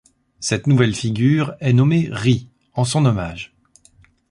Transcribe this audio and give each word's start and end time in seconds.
Cette 0.39 0.65
nouvelle 0.65 0.95
figure 0.95 1.53
est 1.59 1.73
nommée 1.73 2.07
Ri 2.11 2.49
en 2.73 2.85
son 2.85 3.05
hommage. 3.05 3.53